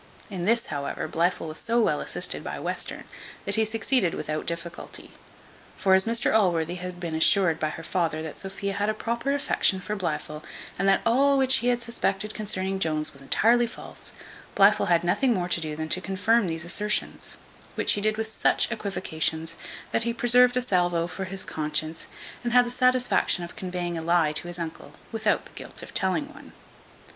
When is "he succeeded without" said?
3.53-4.47